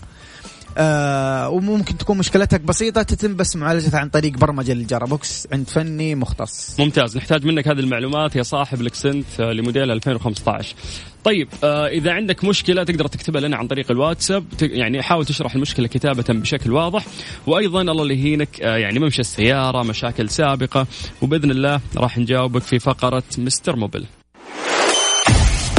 [0.77, 6.15] آه وممكن تكون مشكلتك بسيطة تتم بس معالجتها عن طريق برمجة لل gearbox عند فني
[6.15, 6.79] مختص.
[6.79, 7.17] ممتاز.
[7.17, 8.35] نحتاج منك هذه المعلومات.
[8.35, 10.75] يا صاحب الاكسنت آه، لموديل 2015
[11.23, 14.45] طيب آه إذا عندك مشكلة تقدر تكتبها لنا عن طريق الواتساب.
[14.61, 17.05] يعني حاول تشرح المشكلة كتابة بشكل واضح.
[17.47, 20.87] وأيضا الله لا يهينك آه يعني ممشى السيارة مشاكل سابقة.
[21.21, 24.05] وبإذن الله راح نجاوبك في فقرة Mister Mobil.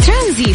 [0.06, 0.54] ترانزيت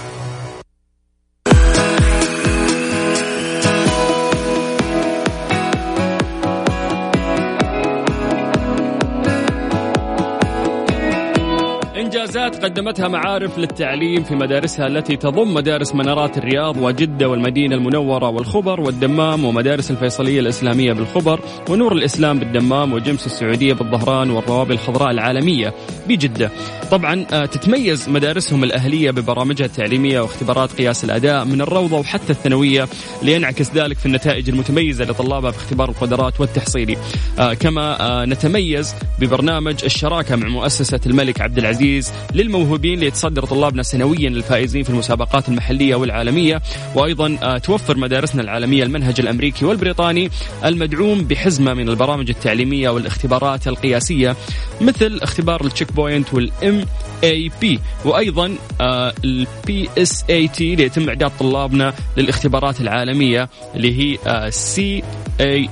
[12.11, 18.81] إنجازات قدمتها معارف للتعليم في مدارسها التي تضم مدارس منارات الرياض وجدة والمدينة المنورة والخبر
[18.81, 25.73] والدمام ومدارس الفيصلية الإسلامية بالخبر ونور الإسلام بالدمام وجمس السعودية بالظهران والروابي الخضراء العالمية
[26.07, 26.51] بجدة.
[26.91, 32.87] طبعا آه، تتميز مدارسهم الأهلية ببرامجها التعليمية واختبارات قياس الأداء من الروضة وحتى الثانوية
[33.23, 36.97] لينعكس ذلك في النتائج المتميزة لطلابها في اختبار القدرات والتحصيلي
[37.39, 42.00] آه، كما آه، نتميز ببرنامج الشراكة مع مؤسسة الملك عبد العزيز
[42.33, 46.61] للموهوبين ليتصدر طلابنا سنويا للفائزين في المسابقات المحلية والعالمية.
[46.95, 50.29] وأيضا توفر مدارسنا العالمية المنهج الأمريكي والبريطاني
[50.65, 54.35] المدعوم بحزمة من البرامج التعليمية والاختبارات القياسية
[54.81, 56.85] مثل اختبار ال Checkpoint وال
[57.23, 58.55] MAP وأيضا
[59.25, 64.17] ال PSAT ليتم إعداد طلابنا للاختبارات العالمية اللي هي
[64.51, 65.03] سي
[65.41, 65.69] اي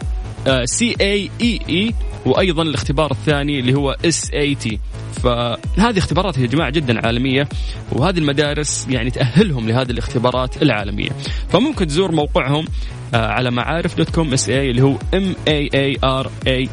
[0.65, 1.93] سي اي اي اي
[2.25, 4.79] وأيضا الاختبار الثاني اللي هو SAT
[5.23, 7.49] فهذه اختبارات يا جماعة جدا عالمية
[7.91, 11.09] وهذه المدارس يعني تأهلهم لهذه الاختبارات العالمية.
[11.49, 12.65] فممكن تزور موقعهم
[13.13, 16.69] آه، على معارف dot com SA اللي هو M A A R I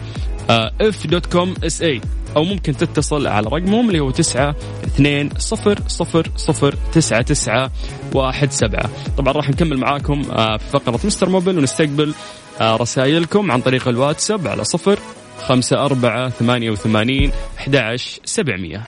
[0.50, 2.00] F dot com SA
[2.36, 4.54] أو ممكن تتصل على رقمهم اللي هو تسعة
[4.84, 7.70] اثنين صفر صفر صفر تسعة تسعة
[8.14, 8.90] واحد سبعة.
[9.18, 12.14] طبعا راح نكمل معاكم آه، في فقرة Mister Mobil ونستقبل
[12.60, 14.98] آه، رسائلكم عن طريق الواتساب على صفر
[15.38, 17.76] خمسة أربعة ثمانية وثمانين أحد
[18.24, 18.86] سبعمية.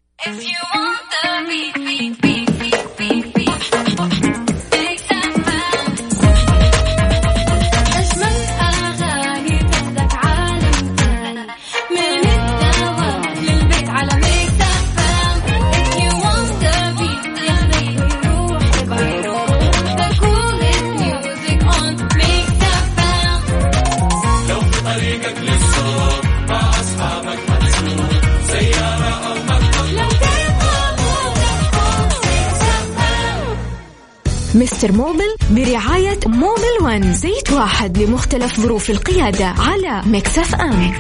[34.79, 40.93] Mister Mobil برعاية Mobil One زيت واحد لمختلف ظروف القيادة على Mix FM.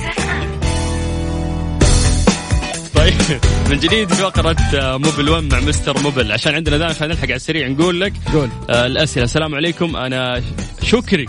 [2.94, 3.14] طيب
[3.70, 6.32] من جديد فقرة آه، Mobil One مع Mister Mobil.
[6.32, 7.68] عشان عندنا دائما خلينا نلحق على السريع.
[7.68, 8.48] نقول لك قول.
[8.70, 9.24] آه الأسئلة.
[9.24, 9.96] السلام عليكم.
[9.96, 10.42] أنا
[10.82, 11.26] شكري.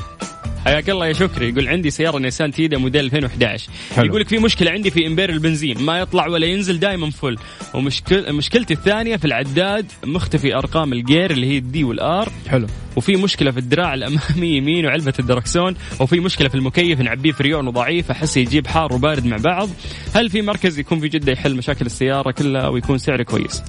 [0.66, 1.50] حياك الله يا شكري.
[1.50, 4.06] يقول عندي سيارة نيسان تيدا موديل 2011 حلو.
[4.06, 5.82] يقول لك في مشكلة عندي في إمبير البنزين.
[5.82, 7.38] ما يطلع ولا ينزل دائما full
[7.74, 12.68] ومشكل مشكلتي الثانية في العداد مختفي أرقام الجير اللي هي ال D وال R حلو.
[12.96, 15.76] وفي مشكلة في الدراع الأمامي يمين وعلبة الدركسون.
[16.00, 19.70] وفي مشكلة في المكيف نعبيه فريون وضعيف أحس يجيب حار وبارد مع بعض.
[20.16, 23.64] هل في مركز يكون في جدة يحل مشاكل السيارة كلها ويكون سعره كويس؟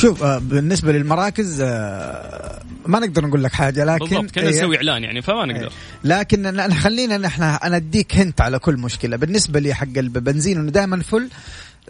[0.00, 5.04] شوف آه، بالنسبة للمراكز آه، ما نقدر نقول لك حاجة لكن بالضبط كنا نسوي إعلان
[5.04, 5.66] يعني فما نقدر.
[5.66, 5.70] إيه.
[6.04, 9.16] لكن خلينا نحن أنا اديك hint على كل مشكلة.
[9.16, 11.28] بالنسبة لي حق البنزين إنه دائما full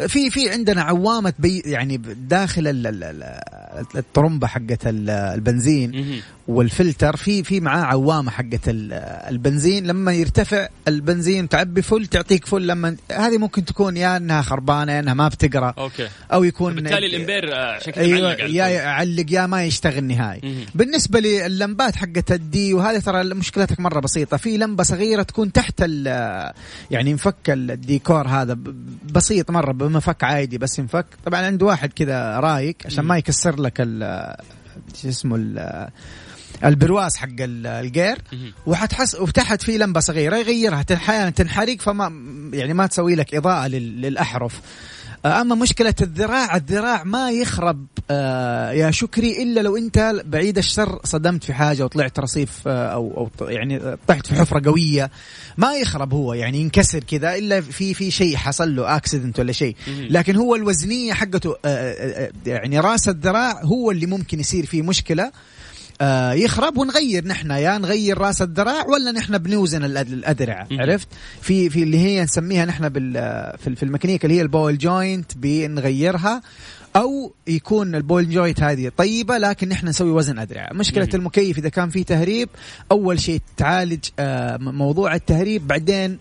[0.09, 1.97] في في عندنا عوامة بي يعني
[2.29, 2.63] داخل
[3.97, 6.21] الطرمبه حقت البنزين.
[6.51, 9.87] والفلتر في في معاه عوامة حقت البنزين.
[9.87, 12.67] لما يرتفع البنزين تعبي full تعطيك full.
[12.67, 15.75] لما هذه ممكن تكون يا إنها خربانة يا إنها ما بتقرأ.
[15.79, 16.09] okay.
[16.33, 20.67] أو يكون بالتالي الإمبير آه، شكله أيوة يا يعلق يا ما يشتغل نهائي.
[20.75, 24.37] بالنسبة للمبات حقت ال D وهذه ترى مشكلتك مرة بسيطة.
[24.37, 25.81] في لمبة صغيرة تكون تحت
[26.91, 28.59] يعني مفك الديكور هذا
[29.13, 31.07] بسيط مرة بمفك عادي بس ينفك.
[31.25, 33.79] طبعا عند واحد كذا رايق عشان ما يكسر لك
[35.03, 35.37] شو اسمه
[36.65, 38.19] البرواز حق الجير
[38.67, 42.13] وحتحس وتحت في لمبة صغيرة يغيرها أحيانا تنحرق فما
[42.53, 44.61] يعني ما تسوي لك إضاءة للأحرف.
[45.27, 51.45] أما مشكلة الذراع الذراع ما يخرب آه يا شكري إلا لو أنت بعيد الشر صدمت
[51.45, 55.11] في حاجة وطلعت رصيف آه أو أو يعني طحت في حفرة قوية
[55.59, 59.77] ما يخرب هو يعني ينكسر كذا إلا في في شيء حصل له accident ولا شيء.
[59.89, 64.83] لكن هو الوزنية حقته آه, آه،, آه، يعني رأس الذراع هو اللي ممكن يصير فيه
[64.83, 65.33] مشكلة
[66.01, 69.85] آه يخرب ونغير نحن يا نغير راس الذراع ولا نحن بنوزن
[70.71, 70.81] مم.
[70.81, 71.09] عرفت
[71.43, 73.13] في في اللي هي نسميها نحن بال
[73.59, 76.43] في في الميكانيكا اللي هي ال ball joint بنغيرها
[76.97, 81.21] أو يكون ال ball joint هذه طيبة لكن نحن نسوي وزن أدرعة مشكلة مم.
[81.21, 82.49] المكيف إذا كان فيه تهريب
[82.93, 86.19] أول شيء تعالج آه موضوع التهريب بعدين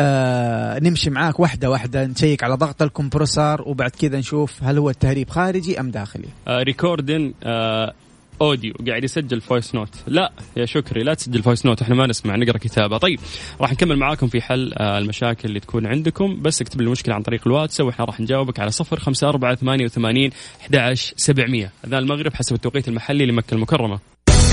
[0.00, 4.90] آه نمشي معاك واحدة واحدة نشيك على ضغط ال compressor وبعد كذا نشوف هل هو
[4.90, 7.94] التهريب خارجي أم داخلي آه recording آه
[8.40, 12.36] audio قاعد يسجل voice note لا يا شكري لا تسجل voice note إحنا ما نسمع
[12.36, 12.98] نقرأ كتابة.
[12.98, 13.20] طيب
[13.60, 16.42] راح نكمل معاكم في حل آه المشاكل اللي تكون عندكم.
[16.42, 19.84] بس اكتب لي المشكلة عن طريق الواتس وإحنا راح نجاوبك على صفر خمسة أربعة ثمانية
[19.84, 21.72] وثمانين أحد سبعمية.
[21.84, 23.98] أذان المغرب حسب التوقيت المحلي لمكة المكرمة.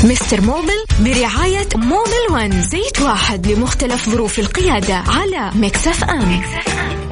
[0.04, 6.30] Mister Mobil برعاية Mobil One زيت واحد لمختلف ظروف القيادة على Mix FM.
[6.30, 7.05] من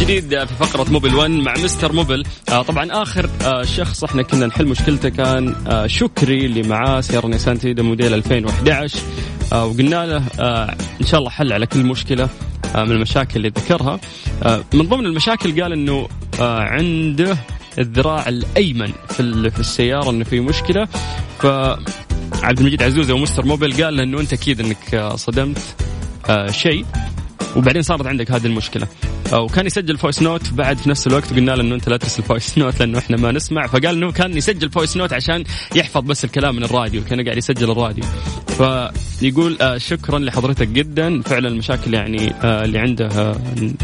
[0.00, 4.46] جديد في فقرة Mobil 1 مع Mister Mobil آه طبعا آخر آه شخص إحنا كنا
[4.46, 8.98] نحل مشكلته كان آه شكري اللي معاه سيارة نيسان تيدا موديل 2011
[9.52, 12.28] آه وقلنا له آه إن شاء الله حل على كل مشكلة
[12.76, 14.00] آه من المشاكل اللي ذكرها.
[14.42, 16.08] آه من ضمن المشاكل قال إنه
[16.40, 17.36] آه عنده
[17.78, 20.84] الذراع الأيمن في في السيارة إنه في مشكلة.
[21.38, 21.46] ف
[22.42, 25.58] عبد المجيد عزوزة و Mister Mobil قال له إنه أنت أكيد إنك آه صدمت
[26.28, 26.84] آه شيء.
[27.56, 28.86] وبعدين صارت عندك هذه المشكلة.
[29.32, 32.58] وكان يسجل voice note بعد في نفس الوقت وقلنا له إنه أنت لا ترسل voice
[32.58, 33.66] note لأنه إحنا ما نسمع.
[33.66, 37.70] فقال إنه كان يسجل voice note عشان يحفظ بس الكلام من الراديو كان قاعد يسجل
[37.70, 38.04] الراديو.
[38.48, 41.22] فيقول آه شكرا لحضرتك جدا.
[41.22, 43.36] فعلا المشاكل يعني آه اللي عنده آه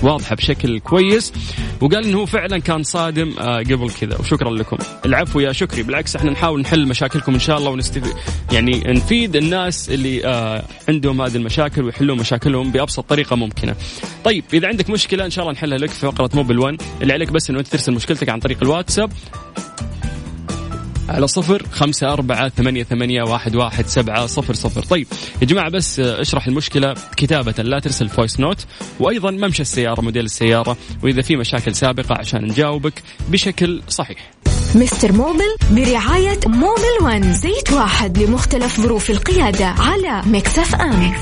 [0.03, 1.33] واضحة بشكل كويس.
[1.81, 4.19] وقال إنه هو فعلا كان صادم آه قبل كذا.
[4.19, 4.77] وشكرا لكم.
[5.07, 5.83] العفو يا شكري.
[5.83, 8.13] بالعكس إحنا نحاول نحل مشاكلكم إن شاء الله ونستفيد
[8.53, 13.77] يعني نفيد الناس اللي آه عندهم هذه المشاكل ويحلون مشاكلهم بأبسط طريقة ممكنة.
[14.25, 17.31] طيب إذا عندك مشكلة إن شاء الله نحلها لك في فقرة موبل 1 اللي عليك
[17.33, 19.13] بس إنه انت ترسل مشكلتك عن طريق الواتساب.
[21.09, 24.83] على صفر خمسة أربعة ثمانية, ثمانية واحد, واحد سبعة صفر صفر.
[24.83, 25.07] طيب
[25.43, 28.67] يا جماعة بس اشرح المشكلة كتابة لا ترسل voice note
[29.01, 30.77] وأيضا ممشى السيارة موديل السيارة.
[31.03, 34.31] وإذا في مشاكل سابقة عشان نجاوبك بشكل صحيح.
[34.75, 41.13] Mister Mobil برعاية Mobil One زيت واحد لمختلف ظروف القيادة على Mix FM.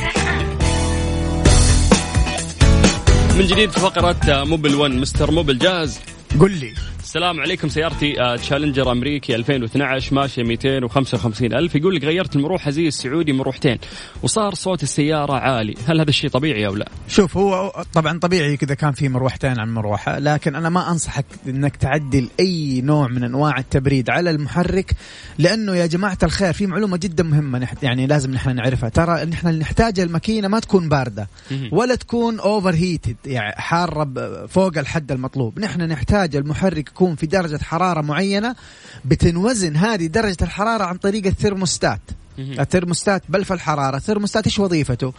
[3.38, 5.98] من جديد في فقرة Mobil 1 Mister Mobil جاهز.
[6.40, 6.87] قل لي.
[7.08, 12.88] السلام عليكم سيارتي آه، تشالنجر أمريكي 2012 ماشية 255 ألف يقول لك غيرت المروحه زي
[12.88, 13.78] السعودي مروحتين
[14.22, 18.74] وصار صوت السيارة عالي هل هذا الشيء طبيعي أو لا؟ شوف هو طبعا طبيعي كذا
[18.74, 23.58] كان في مروحتين عن مروحة لكن أنا ما أنصحك إنك تعدل أي نوع من أنواع
[23.58, 24.96] التبريد على المحرك
[25.38, 28.88] لأنه يا جماعة الخير في معلومة جدا مهمة يعني لازم نحن نعرفها.
[28.88, 31.28] ترى نحن نحتاج الماكينة ما تكون باردة.
[31.72, 35.60] ولا تكون over heated يعني حارة فوق الحد المطلوب.
[35.60, 38.56] نحن نحتاج المحرك يكون في درجة حرارة معينة
[39.04, 42.00] بتنوزن هذه درجة الحرارة عن طريق الثرموستات.
[42.38, 43.96] الثرموستات بلف الحرارة.
[43.96, 45.12] الثرموستات إيش وظيفته؟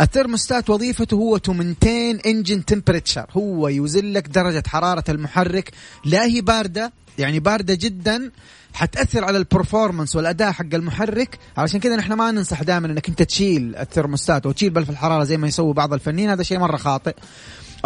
[0.00, 5.70] الثرموستات وظيفته هو to maintain engine temperature هو يوزن لك درجة حرارة المحرك.
[6.04, 8.30] لا هي باردة يعني باردة جدا
[8.74, 11.38] حتأثر على ال performance والأداء حق المحرك.
[11.56, 15.36] علشان كذا نحن ما ننصح دائما إنك أنت تشيل الثرموستات أو تشيل بلف الحرارة زي
[15.36, 16.30] ما يسوي بعض الفنيين.
[16.30, 17.14] هذا شيء مرة خاطئ.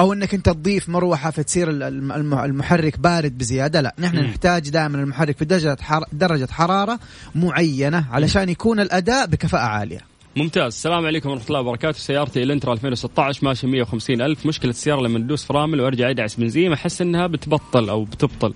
[0.01, 3.95] أو إنك أنت تضيف مروحة فتصير ال- الم- الم- المحرك بارد بزيادة لا.
[3.99, 4.23] نحن مم.
[4.25, 6.05] نحتاج دائما المحرك في درجة حر...
[6.13, 6.99] درجة حرارة
[7.35, 10.01] معينة علشان يكون الأداء بكفاءة عالية.
[10.37, 10.65] ممتاز.
[10.75, 11.99] السلام عليكم ورحمة الله وبركاته.
[11.99, 14.47] سيارتي الانترا 2016 ماشيه 150 ألف.
[14.47, 18.55] مشكلة السيارة لما ندوس فرامل وأرجع ادعس بنزين أحس إنها بتبطل أو بتبطل.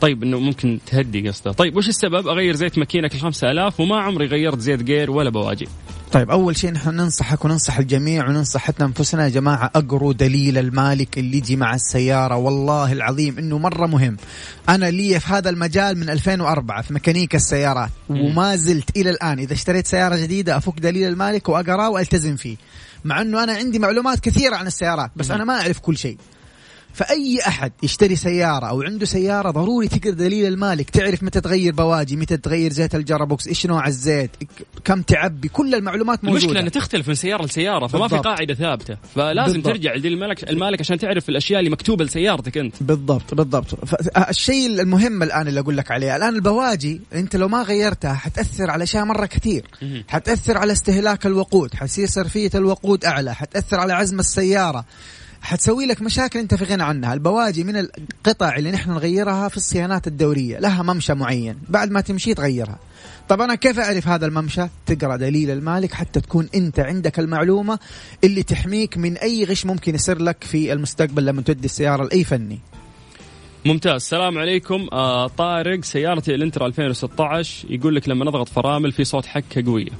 [0.00, 1.52] طيب إنه ممكن تهدي قصده.
[1.52, 5.68] طيب وش السبب؟ أغير زيت ماكينة كل 5000 وما عمري غيرت زيت جير ولا بواجي.
[6.12, 11.18] طيب أول شيء نحن ننصحك وننصح الجميع وننصح حتى أنفسنا يا جماعة أقروا دليل المالك
[11.18, 12.36] اللي يجي مع السيارة.
[12.36, 14.16] والله العظيم إنه مرة مهم.
[14.68, 19.52] أنا لي في هذا المجال من 2004 في ميكانيكا السيارات وما زلت إلى الآن إذا
[19.52, 22.56] اشتريت سيارة جديدة أفك دليل المالك وأقرأه وألتزم فيه.
[23.04, 26.18] مع إنه أنا عندي معلومات كثيرة عن السيارات بس أنا ما أعرف كل شيء.
[26.96, 32.16] فأي أحد يشتري سيارة أو عنده سيارة ضروري تقرا دليل المالك تعرف متى تغير بواجي
[32.16, 34.30] متى تغير زيت الجرابوكس إيش نوع الزيت
[34.84, 38.26] كم تعبي كل المعلومات موجودة المشكلة إنها تختلف من سيارة لسيارة فما في بالضبط.
[38.26, 39.72] قاعدة ثابتة فلازم بالضبط.
[39.72, 45.22] ترجع لدين المالك المالك عشان تعرف الأشياء اللي مكتوبة لسيارتك أنت بالضبط بالضبط فالشيء المهم
[45.22, 49.26] الآن اللي أقول لك عليه الآن البواجي أنت لو ما غيرتها حتأثر على أشياء مرة
[49.26, 49.64] كثير.
[50.08, 54.84] حتأثر على استهلاك الوقود حتصير صرفية الوقود أعلى حتأثر على عزم السيارة
[55.42, 57.14] حتسوي لك مشاكل أنت في غنى عنها.
[57.14, 60.58] البواجي من القطع اللي نحن نغيرها في الصيانات الدورية.
[60.58, 61.58] لها ممشى معين.
[61.68, 62.78] بعد ما تمشي تغيرها.
[63.28, 67.78] طب أنا كيف أعرف هذا الممشى؟ تقرأ دليل المالك حتى تكون أنت عندك المعلومة
[68.24, 72.58] اللي تحميك من أي غش ممكن يصير لك في المستقبل لما تودي السيارة لأي فني.
[73.64, 73.94] ممتاز.
[73.94, 74.86] السلام عليكم.
[74.92, 79.90] آه طارق سيارتي الانترا 2016 يقول لك لما نضغط فرامل في صوت حكة قوية.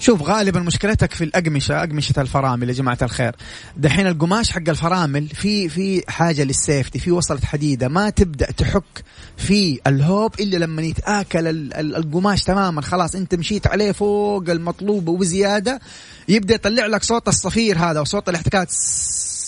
[0.00, 3.36] شوف غالبا مشكلتك في الأقمشة أقمشة الفرامل يا جماعة الخير.
[3.76, 9.04] دحين القماش حق الفرامل في في حاجة للسيفتي في وصلة حديدة ما تبدأ تحك
[9.36, 12.82] في الهوب إلا لما يتآكل ال- ال- القماش تماما.
[12.82, 15.80] خلاص أنت مشيت عليه فوق المطلوب وبزيادة
[16.28, 18.68] يبدأ يطلع لك صوت الصفير هذا وصوت الاحتكاك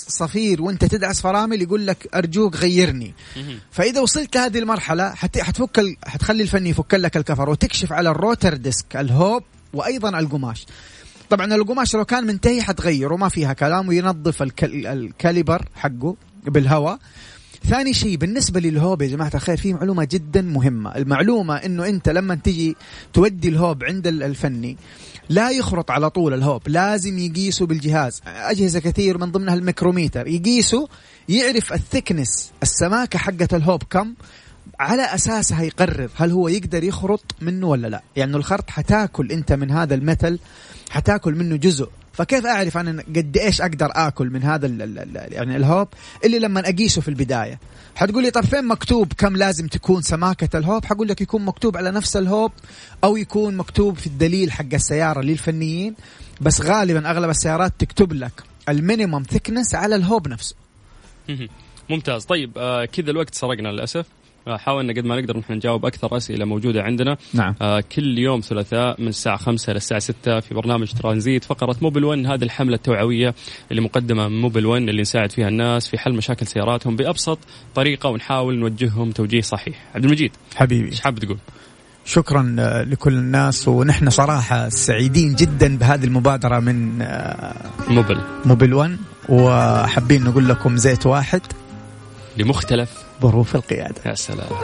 [0.09, 3.15] صفير وأنت تدعس فرامل يقول لك أرجوك غيرني.
[3.71, 5.39] فإذا وصلت لهذه المرحلة حت...
[5.39, 5.97] حتفك.
[6.07, 9.43] حتخلي الفني يفك لك الكفر وتكشف على ال rotor disc الهوب
[9.77, 10.67] وأيضا القماش.
[11.31, 14.43] طبعا القماش لو كان منتهي حتغيره ما فيها كلام وينظف.
[14.63, 16.99] ال caliper حقه بالهواء.
[17.69, 20.97] ثاني شيء بالنسبة للهوب يا جماعة الخير في معلومة جدا مهمة.
[20.97, 22.77] المعلومة إنه أنت لما تجي
[23.13, 24.77] تودي الهوب عند ال- الفني
[25.29, 28.21] لا يخرط على طول الهوب لازم يقيسوا بالجهاز.
[28.27, 30.27] أجهزة كثير من ضمنها الميكروميتر.
[30.27, 30.87] يقيسوا
[31.29, 34.15] يعرف ال thickness السماكة حقة الهوب كم
[34.81, 38.03] على اساسها يقرر هل هو يقدر يخرط منه ولا لا.
[38.17, 40.39] يعني الخرط حتاكل أنت من هذا المثل
[40.91, 41.89] حتاكل منه جزء.
[42.13, 45.89] فكيف أعرف أنا قد إيش أقدر آكل من هذا ال ال ال يعني الهوب؟
[46.25, 47.59] اللي لما أقيسه في البداية.
[47.97, 51.91] حتقول لي طب فين مكتوب كم لازم تكون سماكة الهوب؟ حقول لك يكون مكتوب على
[51.91, 52.53] نفس الهوب
[53.05, 55.95] أو يكون مكتوب في الدليل حق السيارة للفنيين
[56.41, 60.55] بس غالبا أغلب السيارات تكتب لك ال minimum thickness على الهوب نفسه.
[61.91, 62.25] ممتاز.
[62.25, 64.07] طيب آه كذا الوقت سرقنا للأسف.
[64.49, 67.17] حاولنا قد ما نقدر نحن نجاوب أكثر أسئلة موجودة عندنا.
[67.35, 67.55] نعم.
[67.63, 72.05] آه كل يوم ثلاثاء من الساعة 5 إلى الساعة 6 في برنامج ترانزيت فقرة Mobil
[72.05, 73.35] 1 هذه الحملة التوعوية
[73.71, 77.39] اللي مقدمة من موبل 1 اللي نساعد فيها الناس في حل مشاكل سياراتهم بأبسط
[77.75, 79.85] طريقة ونحاول نوجههم توجيه صحيح.
[79.95, 80.89] عبد المجيد حبيبي.
[80.89, 81.39] إيش حاب تقول؟
[82.05, 88.21] شكرا آه، لكل الناس ونحن صراحة سعيدين جدا بهذه المبادرة من آه، موبل.
[88.45, 88.97] موبيل 1
[89.29, 91.41] وحابين نقول لكم زيت واحد.
[92.37, 94.01] لمختلف ظروف القيادة.
[94.07, 94.49] يا سلام.